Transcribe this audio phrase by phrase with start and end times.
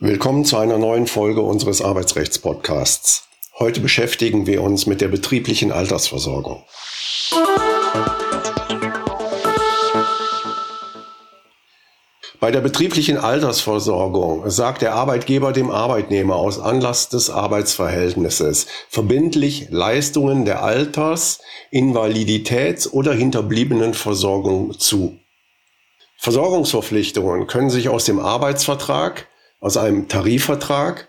[0.00, 3.24] Willkommen zu einer neuen Folge unseres Arbeitsrechtspodcasts.
[3.58, 6.62] Heute beschäftigen wir uns mit der betrieblichen Altersversorgung.
[12.38, 20.44] Bei der betrieblichen Altersversorgung sagt der Arbeitgeber dem Arbeitnehmer aus Anlass des Arbeitsverhältnisses verbindlich Leistungen
[20.44, 21.40] der Alters-,
[21.72, 25.18] Invaliditäts- oder Hinterbliebenenversorgung zu.
[26.18, 29.26] Versorgungsverpflichtungen können sich aus dem Arbeitsvertrag,
[29.60, 31.08] aus einem Tarifvertrag,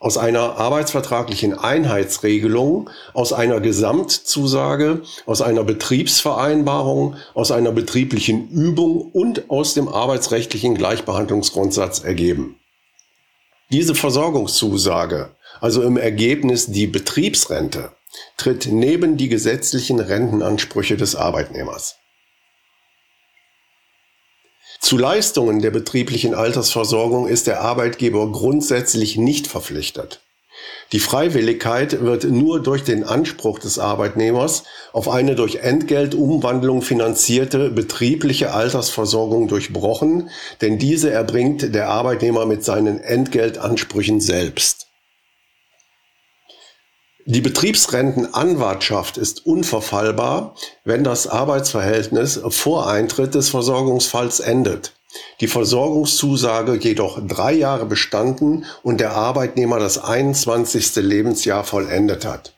[0.00, 9.50] aus einer arbeitsvertraglichen Einheitsregelung, aus einer Gesamtzusage, aus einer Betriebsvereinbarung, aus einer betrieblichen Übung und
[9.50, 12.60] aus dem arbeitsrechtlichen Gleichbehandlungsgrundsatz ergeben.
[13.70, 15.30] Diese Versorgungszusage,
[15.60, 17.90] also im Ergebnis die Betriebsrente,
[18.36, 21.96] tritt neben die gesetzlichen Rentenansprüche des Arbeitnehmers.
[24.80, 30.20] Zu Leistungen der betrieblichen Altersversorgung ist der Arbeitgeber grundsätzlich nicht verpflichtet.
[30.92, 38.54] Die Freiwilligkeit wird nur durch den Anspruch des Arbeitnehmers auf eine durch Entgeltumwandlung finanzierte betriebliche
[38.54, 40.30] Altersversorgung durchbrochen,
[40.62, 44.87] denn diese erbringt der Arbeitnehmer mit seinen Entgeltansprüchen selbst.
[47.30, 54.94] Die Betriebsrentenanwartschaft ist unverfallbar, wenn das Arbeitsverhältnis vor Eintritt des Versorgungsfalls endet,
[55.42, 60.96] die Versorgungszusage jedoch drei Jahre bestanden und der Arbeitnehmer das 21.
[60.96, 62.54] Lebensjahr vollendet hat.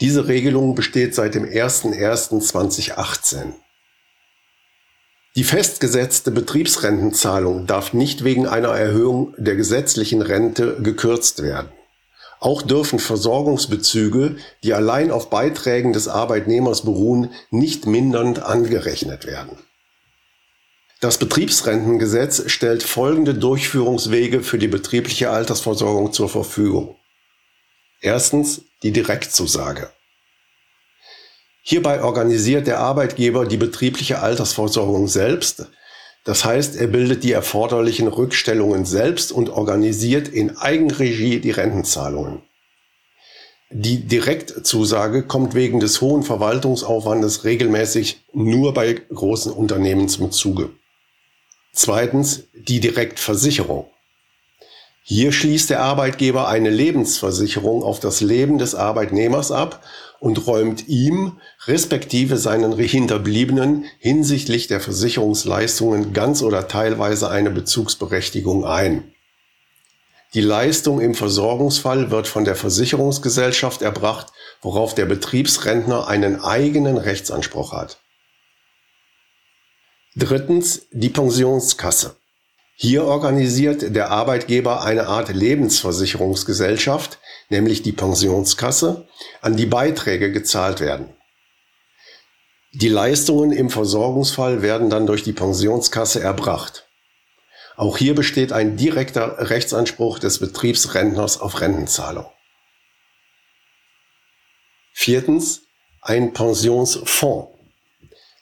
[0.00, 3.54] Diese Regelung besteht seit dem 01.01.2018.
[5.34, 11.72] Die festgesetzte Betriebsrentenzahlung darf nicht wegen einer Erhöhung der gesetzlichen Rente gekürzt werden.
[12.42, 19.58] Auch dürfen Versorgungsbezüge, die allein auf Beiträgen des Arbeitnehmers beruhen, nicht mindernd angerechnet werden.
[20.98, 26.96] Das Betriebsrentengesetz stellt folgende Durchführungswege für die betriebliche Altersversorgung zur Verfügung.
[28.00, 29.90] Erstens die Direktzusage.
[31.62, 35.68] Hierbei organisiert der Arbeitgeber die betriebliche Altersversorgung selbst,
[36.24, 42.42] das heißt, er bildet die erforderlichen Rückstellungen selbst und organisiert in Eigenregie die Rentenzahlungen.
[43.70, 50.70] Die Direktzusage kommt wegen des hohen Verwaltungsaufwandes regelmäßig nur bei großen Unternehmen zum Zuge.
[51.72, 53.86] Zweitens die Direktversicherung.
[55.04, 59.84] Hier schließt der Arbeitgeber eine Lebensversicherung auf das Leben des Arbeitnehmers ab
[60.20, 69.12] und räumt ihm respektive seinen Hinterbliebenen hinsichtlich der Versicherungsleistungen ganz oder teilweise eine Bezugsberechtigung ein.
[70.34, 74.28] Die Leistung im Versorgungsfall wird von der Versicherungsgesellschaft erbracht,
[74.62, 77.98] worauf der Betriebsrentner einen eigenen Rechtsanspruch hat.
[80.14, 82.16] Drittens die Pensionskasse.
[82.74, 87.18] Hier organisiert der Arbeitgeber eine Art Lebensversicherungsgesellschaft,
[87.48, 89.06] nämlich die Pensionskasse,
[89.40, 91.14] an die Beiträge gezahlt werden.
[92.72, 96.88] Die Leistungen im Versorgungsfall werden dann durch die Pensionskasse erbracht.
[97.76, 102.26] Auch hier besteht ein direkter Rechtsanspruch des Betriebsrentners auf Rentenzahlung.
[104.92, 105.62] Viertens,
[106.00, 107.50] ein Pensionsfonds,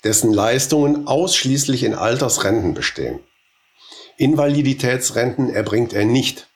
[0.05, 3.21] dessen Leistungen ausschließlich in Altersrenten bestehen.
[4.21, 6.47] Invaliditätsrenten erbringt er nicht.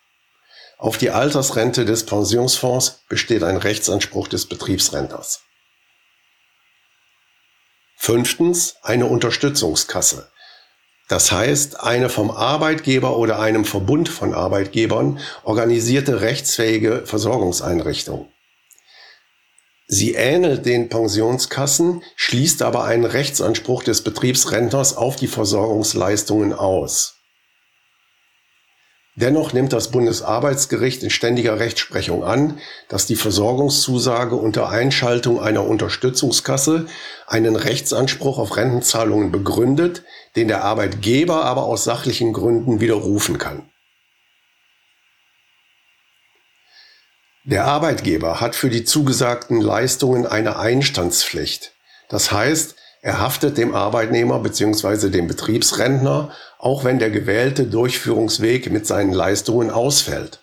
[0.77, 5.41] Auf die Altersrente des Pensionsfonds besteht ein Rechtsanspruch des Betriebsrentners.
[7.97, 10.31] Fünftens eine Unterstützungskasse.
[11.09, 18.31] Das heißt, eine vom Arbeitgeber oder einem Verbund von Arbeitgebern organisierte rechtsfähige Versorgungseinrichtung.
[19.87, 27.14] Sie ähnelt den Pensionskassen, schließt aber einen Rechtsanspruch des Betriebsrentners auf die Versorgungsleistungen aus.
[29.17, 32.59] Dennoch nimmt das Bundesarbeitsgericht in ständiger Rechtsprechung an,
[32.89, 36.87] dass die Versorgungszusage unter Einschaltung einer Unterstützungskasse
[37.29, 40.03] einen Rechtsanspruch auf Rentenzahlungen begründet,
[40.35, 43.71] den der Arbeitgeber aber aus sachlichen Gründen widerrufen kann.
[47.45, 51.73] Der Arbeitgeber hat für die zugesagten Leistungen eine Einstandspflicht.
[52.09, 52.75] Das heißt,
[53.05, 55.11] er haftet dem Arbeitnehmer bzw.
[55.11, 60.43] dem Betriebsrentner, auch wenn der gewählte Durchführungsweg mit seinen Leistungen ausfällt.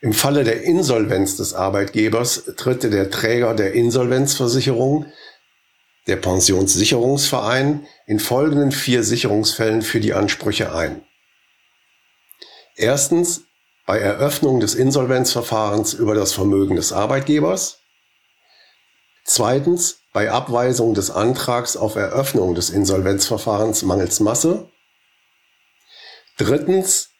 [0.00, 5.06] Im Falle der Insolvenz des Arbeitgebers tritt der Träger der Insolvenzversicherung,
[6.06, 11.02] der Pensionssicherungsverein, in folgenden vier Sicherungsfällen für die Ansprüche ein.
[12.76, 13.42] Erstens
[13.86, 17.80] bei Eröffnung des Insolvenzverfahrens über das Vermögen des Arbeitgebers.
[19.24, 24.68] Zweitens bei Abweisung des Antrags auf Eröffnung des Insolvenzverfahrens mangels Masse.
[26.36, 27.10] Drittens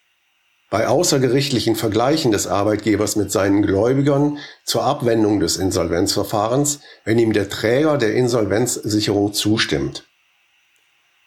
[0.71, 7.51] bei außergerichtlichen Vergleichen des Arbeitgebers mit seinen Gläubigern zur Abwendung des Insolvenzverfahrens, wenn ihm der
[7.51, 10.09] Träger der Insolvenzsicherung zustimmt.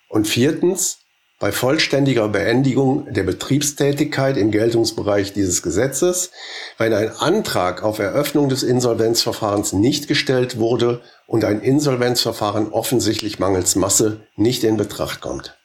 [0.10, 1.05] Und viertens,
[1.46, 6.32] bei vollständiger Beendigung der Betriebstätigkeit im Geltungsbereich dieses Gesetzes,
[6.80, 13.76] wenn ein Antrag auf Eröffnung des Insolvenzverfahrens nicht gestellt wurde und ein Insolvenzverfahren offensichtlich mangels
[13.76, 15.56] Masse nicht in Betracht kommt.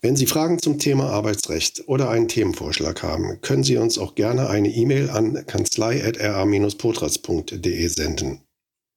[0.00, 4.48] Wenn Sie Fragen zum Thema Arbeitsrecht oder einen Themenvorschlag haben, können Sie uns auch gerne
[4.48, 8.47] eine E-Mail an kanzlei.ra-potras.de senden.